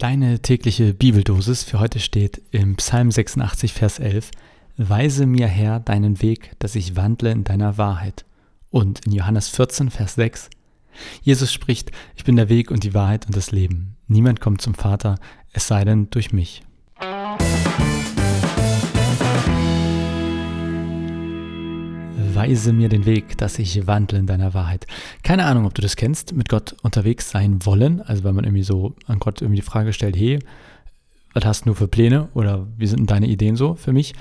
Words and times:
Deine 0.00 0.40
tägliche 0.40 0.94
Bibeldosis 0.94 1.62
für 1.62 1.78
heute 1.78 2.00
steht 2.00 2.40
im 2.52 2.76
Psalm 2.76 3.10
86, 3.10 3.74
Vers 3.74 3.98
11. 3.98 4.30
Weise 4.78 5.26
mir 5.26 5.46
Herr 5.46 5.78
deinen 5.78 6.22
Weg, 6.22 6.52
dass 6.58 6.74
ich 6.74 6.96
wandle 6.96 7.30
in 7.30 7.44
deiner 7.44 7.76
Wahrheit. 7.76 8.24
Und 8.70 9.04
in 9.04 9.12
Johannes 9.12 9.50
14, 9.50 9.90
Vers 9.90 10.14
6. 10.14 10.48
Jesus 11.20 11.52
spricht, 11.52 11.92
ich 12.16 12.24
bin 12.24 12.36
der 12.36 12.48
Weg 12.48 12.70
und 12.70 12.82
die 12.82 12.94
Wahrheit 12.94 13.26
und 13.26 13.36
das 13.36 13.52
Leben. 13.52 13.98
Niemand 14.08 14.40
kommt 14.40 14.62
zum 14.62 14.72
Vater, 14.72 15.16
es 15.52 15.68
sei 15.68 15.84
denn 15.84 16.08
durch 16.08 16.32
mich. 16.32 16.62
Weise 22.40 22.72
mir 22.72 22.88
den 22.88 23.04
Weg, 23.04 23.36
dass 23.36 23.58
ich 23.58 23.86
wandle 23.86 24.18
in 24.18 24.26
deiner 24.26 24.54
Wahrheit. 24.54 24.86
Keine 25.22 25.44
Ahnung, 25.44 25.66
ob 25.66 25.74
du 25.74 25.82
das 25.82 25.94
kennst, 25.94 26.32
mit 26.32 26.48
Gott 26.48 26.74
unterwegs 26.82 27.28
sein 27.28 27.58
wollen. 27.66 28.00
Also 28.00 28.24
wenn 28.24 28.34
man 28.34 28.44
irgendwie 28.44 28.62
so 28.62 28.94
an 29.06 29.18
Gott 29.18 29.42
irgendwie 29.42 29.60
die 29.60 29.66
Frage 29.66 29.92
stellt, 29.92 30.16
hey, 30.16 30.38
was 31.34 31.44
hast 31.44 31.66
du 31.66 31.74
für 31.74 31.86
Pläne 31.86 32.28
oder 32.32 32.66
wie 32.78 32.86
sind 32.86 33.10
deine 33.10 33.26
Ideen 33.26 33.56
so 33.56 33.74
für 33.74 33.92
mich? 33.92 34.14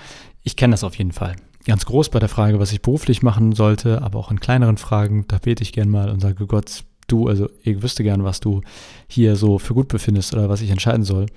Ich 0.43 0.57
kenne 0.57 0.71
das 0.71 0.83
auf 0.83 0.95
jeden 0.95 1.13
Fall. 1.13 1.37
Ganz 1.65 1.85
groß 1.85 2.09
bei 2.09 2.19
der 2.19 2.27
Frage, 2.27 2.59
was 2.59 2.73
ich 2.73 2.81
beruflich 2.81 3.21
machen 3.21 3.53
sollte, 3.53 4.01
aber 4.01 4.19
auch 4.19 4.31
in 4.31 4.41
kleineren 4.41 4.75
Fragen, 4.75 5.23
da 5.29 5.37
bete 5.37 5.63
ich 5.63 5.71
gern 5.71 5.89
mal 5.89 6.09
und 6.09 6.19
sage, 6.19 6.45
Gott, 6.45 6.83
du, 7.07 7.27
also 7.27 7.49
ich 7.63 7.81
wüsste 7.81 8.03
gern, 8.03 8.25
was 8.25 8.41
du 8.41 8.61
hier 9.07 9.37
so 9.37 9.59
für 9.59 9.73
gut 9.73 9.87
befindest 9.87 10.33
oder 10.33 10.49
was 10.49 10.61
ich 10.61 10.71
entscheiden 10.71 11.03
soll. 11.03 11.27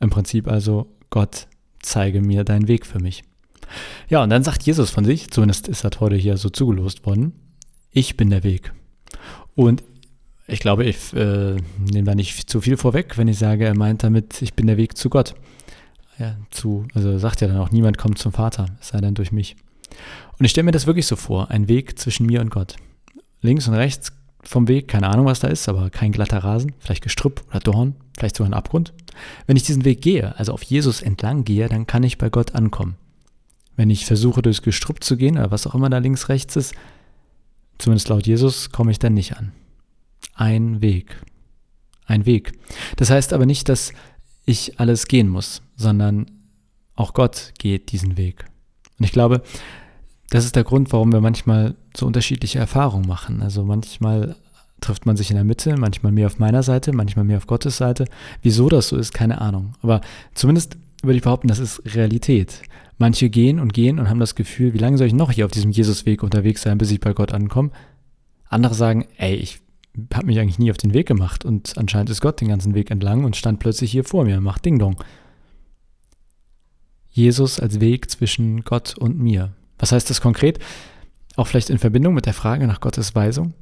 Im 0.00 0.10
Prinzip 0.10 0.48
also, 0.48 0.88
Gott, 1.08 1.46
zeige 1.80 2.20
mir 2.20 2.42
deinen 2.42 2.66
Weg 2.66 2.84
für 2.84 2.98
mich. 2.98 3.22
Ja, 4.08 4.22
und 4.22 4.30
dann 4.30 4.42
sagt 4.42 4.62
Jesus 4.62 4.90
von 4.90 5.04
sich, 5.04 5.30
zumindest 5.30 5.68
ist 5.68 5.84
das 5.84 6.00
heute 6.00 6.16
hier 6.16 6.36
so 6.36 6.50
zugelost 6.50 7.06
worden, 7.06 7.32
ich 7.90 8.16
bin 8.16 8.30
der 8.30 8.44
Weg. 8.44 8.72
Und 9.54 9.82
ich 10.46 10.60
glaube, 10.60 10.84
ich 10.84 11.12
äh, 11.14 11.56
nehme 11.78 12.04
da 12.04 12.14
nicht 12.14 12.50
zu 12.50 12.60
viel 12.60 12.76
vorweg, 12.76 13.16
wenn 13.18 13.28
ich 13.28 13.38
sage, 13.38 13.66
er 13.66 13.76
meint 13.76 14.02
damit, 14.02 14.42
ich 14.42 14.54
bin 14.54 14.66
der 14.66 14.76
Weg 14.76 14.96
zu 14.96 15.08
Gott. 15.08 15.34
Ja, 16.18 16.36
zu, 16.50 16.86
also 16.94 17.16
sagt 17.18 17.40
ja 17.40 17.48
dann 17.48 17.58
auch, 17.58 17.70
niemand 17.70 17.98
kommt 17.98 18.18
zum 18.18 18.32
Vater, 18.32 18.66
es 18.80 18.88
sei 18.88 19.00
denn 19.00 19.14
durch 19.14 19.32
mich. 19.32 19.56
Und 20.38 20.44
ich 20.44 20.50
stelle 20.50 20.64
mir 20.64 20.72
das 20.72 20.86
wirklich 20.86 21.06
so 21.06 21.16
vor, 21.16 21.50
ein 21.50 21.68
Weg 21.68 21.98
zwischen 21.98 22.26
mir 22.26 22.40
und 22.40 22.50
Gott. 22.50 22.76
Links 23.40 23.68
und 23.68 23.74
rechts 23.74 24.12
vom 24.42 24.68
Weg, 24.68 24.88
keine 24.88 25.08
Ahnung, 25.08 25.26
was 25.26 25.40
da 25.40 25.48
ist, 25.48 25.68
aber 25.68 25.90
kein 25.90 26.12
glatter 26.12 26.38
Rasen, 26.38 26.74
vielleicht 26.78 27.02
Gestrüpp 27.02 27.42
oder 27.50 27.60
Dorn, 27.60 27.94
vielleicht 28.18 28.36
sogar 28.36 28.50
ein 28.50 28.54
Abgrund. 28.54 28.92
Wenn 29.46 29.56
ich 29.56 29.62
diesen 29.62 29.84
Weg 29.84 30.02
gehe, 30.02 30.36
also 30.38 30.52
auf 30.52 30.62
Jesus 30.62 31.02
entlang 31.02 31.44
gehe, 31.44 31.68
dann 31.68 31.86
kann 31.86 32.02
ich 32.02 32.18
bei 32.18 32.30
Gott 32.30 32.54
ankommen. 32.54 32.96
Wenn 33.80 33.88
ich 33.88 34.04
versuche, 34.04 34.42
durchs 34.42 34.60
Gestrüpp 34.60 35.02
zu 35.02 35.16
gehen 35.16 35.38
oder 35.38 35.50
was 35.50 35.66
auch 35.66 35.74
immer 35.74 35.88
da 35.88 35.96
links, 35.96 36.28
rechts 36.28 36.54
ist, 36.54 36.74
zumindest 37.78 38.10
laut 38.10 38.26
Jesus, 38.26 38.72
komme 38.72 38.90
ich 38.90 38.98
dann 38.98 39.14
nicht 39.14 39.38
an. 39.38 39.52
Ein 40.34 40.82
Weg. 40.82 41.16
Ein 42.04 42.26
Weg. 42.26 42.52
Das 42.96 43.08
heißt 43.08 43.32
aber 43.32 43.46
nicht, 43.46 43.70
dass 43.70 43.94
ich 44.44 44.78
alles 44.78 45.08
gehen 45.08 45.30
muss, 45.30 45.62
sondern 45.76 46.30
auch 46.94 47.14
Gott 47.14 47.54
geht 47.58 47.90
diesen 47.92 48.18
Weg. 48.18 48.44
Und 48.98 49.06
ich 49.06 49.12
glaube, 49.12 49.40
das 50.28 50.44
ist 50.44 50.56
der 50.56 50.64
Grund, 50.64 50.92
warum 50.92 51.10
wir 51.10 51.22
manchmal 51.22 51.74
so 51.96 52.04
unterschiedliche 52.04 52.58
Erfahrungen 52.58 53.08
machen. 53.08 53.40
Also 53.40 53.64
manchmal 53.64 54.36
trifft 54.82 55.06
man 55.06 55.16
sich 55.16 55.30
in 55.30 55.36
der 55.36 55.44
Mitte, 55.44 55.78
manchmal 55.78 56.12
mehr 56.12 56.26
auf 56.26 56.38
meiner 56.38 56.62
Seite, 56.62 56.92
manchmal 56.92 57.24
mehr 57.24 57.38
auf 57.38 57.46
Gottes 57.46 57.78
Seite. 57.78 58.04
Wieso 58.42 58.68
das 58.68 58.88
so 58.88 58.98
ist, 58.98 59.14
keine 59.14 59.40
Ahnung. 59.40 59.72
Aber 59.80 60.02
zumindest 60.34 60.76
würde 61.02 61.16
ich 61.16 61.22
behaupten, 61.22 61.48
das 61.48 61.58
ist 61.58 61.82
Realität. 61.94 62.62
Manche 62.98 63.30
gehen 63.30 63.60
und 63.60 63.72
gehen 63.72 63.98
und 63.98 64.08
haben 64.08 64.20
das 64.20 64.34
Gefühl, 64.34 64.74
wie 64.74 64.78
lange 64.78 64.98
soll 64.98 65.06
ich 65.06 65.14
noch 65.14 65.32
hier 65.32 65.46
auf 65.46 65.52
diesem 65.52 65.70
Jesusweg 65.70 66.22
unterwegs 66.22 66.62
sein, 66.62 66.78
bis 66.78 66.90
ich 66.90 67.00
bei 67.00 67.12
Gott 67.12 67.32
ankomme? 67.32 67.70
Andere 68.48 68.74
sagen, 68.74 69.06
ey, 69.16 69.34
ich 69.34 69.60
habe 70.12 70.26
mich 70.26 70.38
eigentlich 70.38 70.58
nie 70.58 70.70
auf 70.70 70.76
den 70.76 70.94
Weg 70.94 71.06
gemacht 71.08 71.44
und 71.44 71.76
anscheinend 71.78 72.10
ist 72.10 72.20
Gott 72.20 72.40
den 72.40 72.48
ganzen 72.48 72.74
Weg 72.74 72.90
entlang 72.90 73.24
und 73.24 73.36
stand 73.36 73.58
plötzlich 73.58 73.90
hier 73.90 74.04
vor 74.04 74.24
mir, 74.24 74.40
macht 74.40 74.64
Ding 74.64 74.78
Dong. 74.78 74.96
Jesus 77.10 77.58
als 77.58 77.80
Weg 77.80 78.10
zwischen 78.10 78.62
Gott 78.62 78.96
und 78.96 79.18
mir. 79.18 79.52
Was 79.78 79.92
heißt 79.92 80.10
das 80.10 80.20
konkret? 80.20 80.58
Auch 81.36 81.46
vielleicht 81.46 81.70
in 81.70 81.78
Verbindung 81.78 82.14
mit 82.14 82.26
der 82.26 82.34
Frage 82.34 82.66
nach 82.66 82.80
Gottes 82.80 83.14
Weisung. 83.14 83.54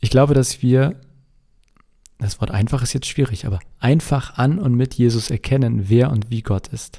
Ich 0.00 0.10
glaube, 0.10 0.34
dass 0.34 0.62
wir, 0.62 1.00
das 2.18 2.40
Wort 2.40 2.50
einfach 2.50 2.82
ist 2.82 2.92
jetzt 2.92 3.06
schwierig, 3.06 3.46
aber 3.46 3.58
einfach 3.78 4.38
an 4.38 4.58
und 4.58 4.74
mit 4.74 4.94
Jesus 4.94 5.30
erkennen, 5.30 5.88
wer 5.88 6.10
und 6.10 6.30
wie 6.30 6.42
Gott 6.42 6.68
ist. 6.68 6.98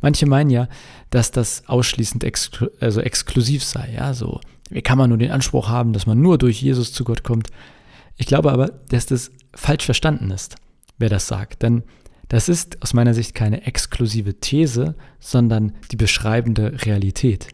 Manche 0.00 0.26
meinen 0.26 0.50
ja, 0.50 0.68
dass 1.10 1.30
das 1.30 1.66
ausschließend 1.66 2.24
exklu 2.24 2.68
also 2.80 3.00
exklusiv 3.00 3.64
sei. 3.64 3.92
Ja, 3.94 4.12
so, 4.12 4.40
wie 4.70 4.82
kann 4.82 4.98
man 4.98 5.08
nur 5.08 5.18
den 5.18 5.30
Anspruch 5.30 5.68
haben, 5.68 5.92
dass 5.92 6.06
man 6.06 6.20
nur 6.20 6.36
durch 6.36 6.60
Jesus 6.60 6.92
zu 6.92 7.04
Gott 7.04 7.22
kommt? 7.22 7.48
Ich 8.16 8.26
glaube 8.26 8.52
aber, 8.52 8.68
dass 8.88 9.06
das 9.06 9.30
falsch 9.54 9.84
verstanden 9.84 10.30
ist, 10.30 10.56
wer 10.98 11.08
das 11.08 11.26
sagt. 11.26 11.62
Denn 11.62 11.84
das 12.28 12.48
ist 12.48 12.82
aus 12.82 12.92
meiner 12.92 13.14
Sicht 13.14 13.34
keine 13.34 13.66
exklusive 13.66 14.34
These, 14.40 14.96
sondern 15.20 15.72
die 15.90 15.96
beschreibende 15.96 16.84
Realität. 16.84 17.48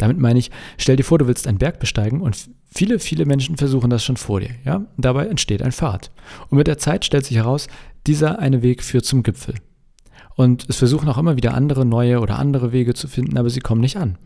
Damit 0.00 0.18
meine 0.18 0.38
ich, 0.38 0.50
stell 0.78 0.96
dir 0.96 1.04
vor, 1.04 1.18
du 1.18 1.26
willst 1.26 1.46
einen 1.46 1.58
Berg 1.58 1.78
besteigen 1.78 2.22
und 2.22 2.48
viele, 2.72 2.98
viele 2.98 3.26
Menschen 3.26 3.58
versuchen 3.58 3.90
das 3.90 4.02
schon 4.02 4.16
vor 4.16 4.40
dir. 4.40 4.50
Ja? 4.64 4.86
Dabei 4.96 5.26
entsteht 5.26 5.62
ein 5.62 5.72
Pfad. 5.72 6.10
Und 6.48 6.56
mit 6.56 6.66
der 6.66 6.78
Zeit 6.78 7.04
stellt 7.04 7.26
sich 7.26 7.36
heraus, 7.36 7.66
dieser 8.06 8.38
eine 8.38 8.62
Weg 8.62 8.82
führt 8.82 9.04
zum 9.04 9.22
Gipfel. 9.22 9.56
Und 10.36 10.64
es 10.70 10.76
versuchen 10.76 11.08
auch 11.10 11.18
immer 11.18 11.36
wieder 11.36 11.52
andere 11.52 11.84
neue 11.84 12.20
oder 12.20 12.38
andere 12.38 12.72
Wege 12.72 12.94
zu 12.94 13.08
finden, 13.08 13.36
aber 13.36 13.50
sie 13.50 13.60
kommen 13.60 13.82
nicht 13.82 13.98
an. 13.98 14.16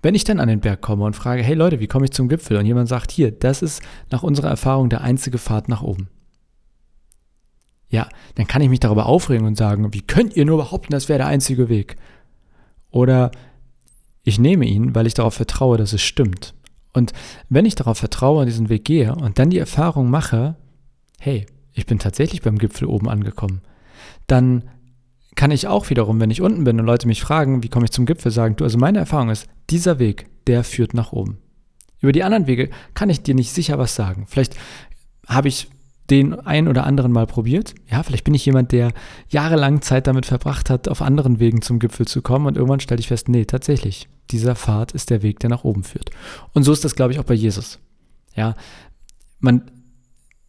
Wenn 0.00 0.14
ich 0.14 0.24
dann 0.24 0.40
an 0.40 0.48
den 0.48 0.60
Berg 0.60 0.80
komme 0.80 1.04
und 1.04 1.14
frage, 1.14 1.42
hey 1.42 1.54
Leute, 1.54 1.78
wie 1.80 1.88
komme 1.88 2.06
ich 2.06 2.12
zum 2.12 2.28
Gipfel? 2.28 2.56
Und 2.56 2.64
jemand 2.64 2.88
sagt, 2.88 3.10
hier, 3.10 3.32
das 3.32 3.60
ist 3.60 3.82
nach 4.10 4.22
unserer 4.22 4.48
Erfahrung 4.48 4.88
der 4.88 5.02
einzige 5.02 5.36
Pfad 5.36 5.68
nach 5.68 5.82
oben. 5.82 6.08
Ja, 7.90 8.08
dann 8.36 8.46
kann 8.46 8.62
ich 8.62 8.70
mich 8.70 8.80
darüber 8.80 9.06
aufregen 9.06 9.46
und 9.46 9.58
sagen, 9.58 9.92
wie 9.92 10.00
könnt 10.00 10.36
ihr 10.36 10.46
nur 10.46 10.56
behaupten, 10.56 10.92
das 10.92 11.10
wäre 11.10 11.18
der 11.18 11.26
einzige 11.26 11.68
Weg? 11.68 11.96
Oder 12.90 13.30
ich 14.26 14.40
nehme 14.40 14.66
ihn, 14.66 14.94
weil 14.94 15.06
ich 15.06 15.14
darauf 15.14 15.34
vertraue, 15.34 15.78
dass 15.78 15.92
es 15.92 16.02
stimmt. 16.02 16.52
Und 16.92 17.12
wenn 17.48 17.64
ich 17.64 17.76
darauf 17.76 17.98
vertraue, 17.98 18.44
diesen 18.44 18.68
Weg 18.68 18.84
gehe 18.84 19.14
und 19.14 19.38
dann 19.38 19.50
die 19.50 19.58
Erfahrung 19.58 20.10
mache, 20.10 20.56
hey, 21.20 21.46
ich 21.72 21.86
bin 21.86 22.00
tatsächlich 22.00 22.42
beim 22.42 22.58
Gipfel 22.58 22.88
oben 22.88 23.08
angekommen, 23.08 23.60
dann 24.26 24.64
kann 25.36 25.52
ich 25.52 25.68
auch 25.68 25.90
wiederum, 25.90 26.18
wenn 26.18 26.32
ich 26.32 26.42
unten 26.42 26.64
bin 26.64 26.80
und 26.80 26.86
Leute 26.86 27.06
mich 27.06 27.22
fragen, 27.22 27.62
wie 27.62 27.68
komme 27.68 27.84
ich 27.84 27.92
zum 27.92 28.04
Gipfel, 28.04 28.32
sagen, 28.32 28.56
du, 28.56 28.64
also 28.64 28.78
meine 28.78 28.98
Erfahrung 28.98 29.30
ist, 29.30 29.46
dieser 29.70 30.00
Weg, 30.00 30.26
der 30.48 30.64
führt 30.64 30.92
nach 30.92 31.12
oben. 31.12 31.38
Über 32.00 32.10
die 32.10 32.24
anderen 32.24 32.48
Wege 32.48 32.70
kann 32.94 33.10
ich 33.10 33.22
dir 33.22 33.34
nicht 33.36 33.52
sicher 33.52 33.78
was 33.78 33.94
sagen. 33.94 34.26
Vielleicht 34.26 34.56
habe 35.28 35.46
ich 35.46 35.68
den 36.10 36.34
ein 36.34 36.68
oder 36.68 36.84
anderen 36.84 37.12
mal 37.12 37.26
probiert. 37.26 37.74
Ja, 37.90 38.02
vielleicht 38.02 38.24
bin 38.24 38.34
ich 38.34 38.46
jemand, 38.46 38.72
der 38.72 38.92
jahrelang 39.28 39.82
Zeit 39.82 40.06
damit 40.06 40.26
verbracht 40.26 40.70
hat, 40.70 40.88
auf 40.88 41.02
anderen 41.02 41.40
Wegen 41.40 41.62
zum 41.62 41.78
Gipfel 41.78 42.06
zu 42.06 42.22
kommen 42.22 42.46
und 42.46 42.56
irgendwann 42.56 42.80
stelle 42.80 43.00
ich 43.00 43.08
fest, 43.08 43.28
nee, 43.28 43.44
tatsächlich, 43.44 44.08
dieser 44.30 44.56
Pfad 44.56 44.92
ist 44.92 45.10
der 45.10 45.22
Weg, 45.22 45.40
der 45.40 45.50
nach 45.50 45.64
oben 45.64 45.84
führt. 45.84 46.10
Und 46.52 46.62
so 46.62 46.72
ist 46.72 46.84
das, 46.84 46.94
glaube 46.94 47.12
ich, 47.12 47.18
auch 47.18 47.24
bei 47.24 47.34
Jesus. 47.34 47.78
Ja, 48.34 48.54
man 49.40 49.62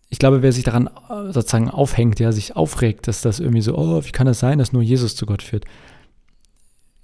ich 0.09 0.19
glaube, 0.19 0.41
wer 0.41 0.53
sich 0.53 0.63
daran 0.63 0.88
äh, 0.88 1.31
sozusagen 1.34 1.69
aufhängt, 1.69 2.19
ja, 2.19 2.31
sich 2.31 2.56
aufregt, 2.56 3.07
dass 3.07 3.22
das 3.22 3.39
irgendwie 3.39 3.62
so, 3.62 3.78
oh, 3.78 4.03
wie 4.03 4.12
kann 4.12 4.28
das 4.28 4.39
sein, 4.39 4.57
dass 4.57 4.72
nur 4.72 4.81
Jesus 4.81 5.16
zu 5.16 5.25
Gott 5.25 5.41
führt? 5.41 5.66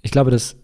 Ich 0.00 0.10
glaube, 0.10 0.30
das 0.30 0.56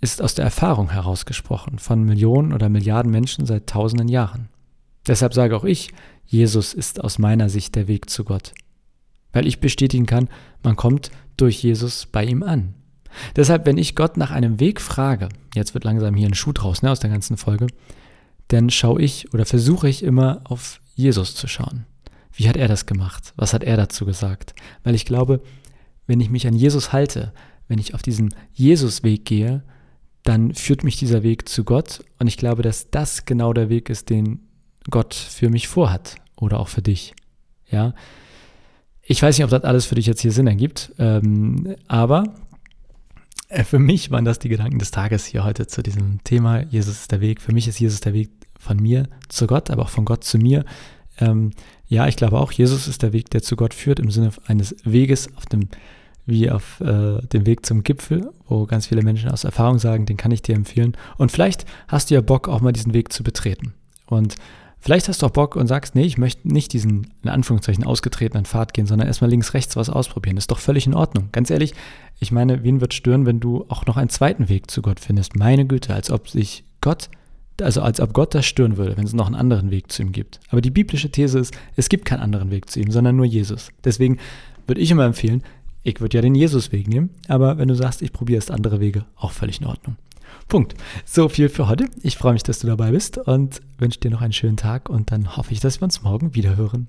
ist 0.00 0.20
aus 0.20 0.34
der 0.34 0.44
Erfahrung 0.44 0.90
herausgesprochen 0.90 1.78
von 1.78 2.02
Millionen 2.02 2.52
oder 2.52 2.68
Milliarden 2.68 3.12
Menschen 3.12 3.46
seit 3.46 3.68
tausenden 3.68 4.08
Jahren. 4.08 4.48
Deshalb 5.06 5.34
sage 5.34 5.56
auch 5.56 5.64
ich, 5.64 5.90
Jesus 6.26 6.72
ist 6.74 7.02
aus 7.02 7.18
meiner 7.18 7.48
Sicht 7.48 7.74
der 7.74 7.88
Weg 7.88 8.08
zu 8.08 8.24
Gott. 8.24 8.52
Weil 9.32 9.46
ich 9.46 9.60
bestätigen 9.60 10.06
kann, 10.06 10.28
man 10.62 10.76
kommt 10.76 11.10
durch 11.36 11.62
Jesus 11.62 12.06
bei 12.06 12.24
ihm 12.24 12.42
an. 12.42 12.74
Deshalb, 13.36 13.66
wenn 13.66 13.78
ich 13.78 13.94
Gott 13.94 14.16
nach 14.16 14.30
einem 14.30 14.60
Weg 14.60 14.80
frage, 14.80 15.28
jetzt 15.54 15.74
wird 15.74 15.84
langsam 15.84 16.14
hier 16.14 16.28
ein 16.28 16.34
Schuh 16.34 16.52
draus 16.52 16.82
ne, 16.82 16.90
aus 16.90 17.00
der 17.00 17.10
ganzen 17.10 17.36
Folge, 17.36 17.66
dann 18.48 18.70
schaue 18.70 19.02
ich 19.02 19.32
oder 19.34 19.44
versuche 19.44 19.88
ich 19.88 20.02
immer 20.02 20.40
auf 20.44 20.80
Jesus 20.94 21.34
zu 21.34 21.48
schauen. 21.48 21.86
Wie 22.32 22.48
hat 22.48 22.56
er 22.56 22.68
das 22.68 22.86
gemacht? 22.86 23.32
Was 23.36 23.52
hat 23.52 23.64
er 23.64 23.76
dazu 23.76 24.06
gesagt? 24.06 24.54
Weil 24.84 24.94
ich 24.94 25.04
glaube, 25.04 25.42
wenn 26.06 26.20
ich 26.20 26.30
mich 26.30 26.46
an 26.46 26.54
Jesus 26.54 26.92
halte, 26.92 27.32
wenn 27.68 27.78
ich 27.78 27.94
auf 27.94 28.02
diesen 28.02 28.34
Jesus-Weg 28.52 29.24
gehe, 29.24 29.62
dann 30.24 30.54
führt 30.54 30.84
mich 30.84 30.96
dieser 30.96 31.22
Weg 31.22 31.48
zu 31.48 31.64
Gott 31.64 32.04
und 32.18 32.26
ich 32.26 32.36
glaube, 32.36 32.62
dass 32.62 32.90
das 32.90 33.24
genau 33.24 33.52
der 33.52 33.68
Weg 33.68 33.90
ist, 33.90 34.08
den 34.08 34.40
Gott 34.90 35.14
für 35.14 35.48
mich 35.48 35.68
vorhat 35.68 36.16
oder 36.36 36.60
auch 36.60 36.68
für 36.68 36.82
dich. 36.82 37.14
Ja, 37.70 37.94
ich 39.02 39.22
weiß 39.22 39.36
nicht, 39.36 39.44
ob 39.44 39.50
das 39.50 39.64
alles 39.64 39.86
für 39.86 39.94
dich 39.94 40.06
jetzt 40.06 40.20
hier 40.20 40.32
Sinn 40.32 40.46
ergibt, 40.46 40.92
ähm, 40.98 41.76
aber 41.88 42.24
äh, 43.48 43.64
für 43.64 43.78
mich 43.78 44.10
waren 44.10 44.24
das 44.24 44.38
die 44.38 44.48
Gedanken 44.48 44.78
des 44.78 44.90
Tages 44.90 45.26
hier 45.26 45.44
heute 45.44 45.66
zu 45.66 45.82
diesem 45.82 46.22
Thema. 46.24 46.62
Jesus 46.62 47.00
ist 47.00 47.12
der 47.12 47.20
Weg. 47.20 47.40
Für 47.40 47.52
mich 47.52 47.68
ist 47.68 47.78
Jesus 47.78 48.00
der 48.00 48.14
Weg 48.14 48.30
von 48.58 48.78
mir 48.78 49.08
zu 49.28 49.46
Gott, 49.46 49.70
aber 49.70 49.82
auch 49.82 49.90
von 49.90 50.04
Gott 50.04 50.24
zu 50.24 50.38
mir. 50.38 50.64
Ähm, 51.18 51.50
ja, 51.88 52.06
ich 52.08 52.16
glaube 52.16 52.38
auch, 52.38 52.52
Jesus 52.52 52.88
ist 52.88 53.02
der 53.02 53.12
Weg, 53.12 53.30
der 53.30 53.42
zu 53.42 53.56
Gott 53.56 53.74
führt, 53.74 54.00
im 54.00 54.10
Sinne 54.10 54.30
eines 54.46 54.74
Weges 54.84 55.28
auf 55.36 55.44
dem, 55.46 55.68
wie 56.24 56.50
auf 56.50 56.80
äh, 56.80 57.20
dem 57.26 57.44
Weg 57.44 57.66
zum 57.66 57.82
Gipfel, 57.82 58.30
wo 58.48 58.64
ganz 58.66 58.86
viele 58.86 59.02
Menschen 59.02 59.30
aus 59.30 59.44
Erfahrung 59.44 59.78
sagen, 59.78 60.06
den 60.06 60.16
kann 60.16 60.30
ich 60.30 60.42
dir 60.42 60.54
empfehlen. 60.54 60.96
Und 61.18 61.32
vielleicht 61.32 61.66
hast 61.88 62.10
du 62.10 62.14
ja 62.14 62.20
Bock, 62.20 62.48
auch 62.48 62.60
mal 62.60 62.72
diesen 62.72 62.94
Weg 62.94 63.12
zu 63.12 63.22
betreten. 63.22 63.74
Und 64.06 64.36
Vielleicht 64.84 65.08
hast 65.08 65.22
du 65.22 65.26
auch 65.26 65.30
Bock 65.30 65.54
und 65.54 65.68
sagst, 65.68 65.94
nee, 65.94 66.02
ich 66.02 66.18
möchte 66.18 66.52
nicht 66.52 66.72
diesen 66.72 67.06
in 67.22 67.30
Anführungszeichen 67.30 67.84
ausgetretenen 67.84 68.44
Pfad 68.44 68.74
gehen, 68.74 68.86
sondern 68.86 69.06
erstmal 69.06 69.30
links, 69.30 69.54
rechts 69.54 69.76
was 69.76 69.88
ausprobieren. 69.88 70.36
Ist 70.36 70.50
doch 70.50 70.58
völlig 70.58 70.88
in 70.88 70.94
Ordnung. 70.94 71.28
Ganz 71.30 71.50
ehrlich, 71.50 71.72
ich 72.18 72.32
meine, 72.32 72.64
wen 72.64 72.80
wird 72.80 72.92
stören, 72.92 73.24
wenn 73.24 73.38
du 73.38 73.64
auch 73.68 73.86
noch 73.86 73.96
einen 73.96 74.08
zweiten 74.08 74.48
Weg 74.48 74.72
zu 74.72 74.82
Gott 74.82 74.98
findest? 74.98 75.36
Meine 75.36 75.66
Güte, 75.66 75.94
als 75.94 76.10
ob 76.10 76.28
sich 76.28 76.64
Gott, 76.80 77.10
also 77.60 77.80
als 77.80 78.00
ob 78.00 78.12
Gott 78.12 78.34
das 78.34 78.44
stören 78.44 78.76
würde, 78.76 78.96
wenn 78.96 79.04
es 79.04 79.12
noch 79.12 79.26
einen 79.26 79.36
anderen 79.36 79.70
Weg 79.70 79.92
zu 79.92 80.02
ihm 80.02 80.10
gibt. 80.10 80.40
Aber 80.48 80.60
die 80.60 80.70
biblische 80.70 81.12
These 81.12 81.38
ist, 81.38 81.54
es 81.76 81.88
gibt 81.88 82.04
keinen 82.04 82.20
anderen 82.20 82.50
Weg 82.50 82.68
zu 82.68 82.80
ihm, 82.80 82.90
sondern 82.90 83.14
nur 83.14 83.26
Jesus. 83.26 83.70
Deswegen 83.84 84.18
würde 84.66 84.80
ich 84.80 84.90
immer 84.90 85.04
empfehlen, 85.04 85.44
ich 85.84 86.00
würde 86.00 86.18
ja 86.18 86.22
den 86.22 86.34
Jesus-Weg 86.34 86.88
nehmen, 86.88 87.10
aber 87.28 87.56
wenn 87.56 87.68
du 87.68 87.76
sagst, 87.76 88.02
ich 88.02 88.12
probiere 88.12 88.38
erst 88.38 88.50
andere 88.50 88.80
Wege, 88.80 89.04
auch 89.14 89.30
völlig 89.30 89.60
in 89.60 89.68
Ordnung. 89.68 89.96
Punkt. 90.48 90.74
So 91.04 91.28
viel 91.28 91.48
für 91.48 91.68
heute. 91.68 91.86
Ich 92.02 92.16
freue 92.16 92.34
mich, 92.34 92.42
dass 92.42 92.58
du 92.58 92.66
dabei 92.66 92.90
bist 92.90 93.18
und 93.18 93.60
wünsche 93.78 94.00
dir 94.00 94.10
noch 94.10 94.20
einen 94.22 94.32
schönen 94.32 94.56
Tag 94.56 94.88
und 94.88 95.10
dann 95.10 95.36
hoffe 95.36 95.52
ich, 95.52 95.60
dass 95.60 95.80
wir 95.80 95.84
uns 95.84 96.02
morgen 96.02 96.34
wieder 96.34 96.56
hören. 96.56 96.88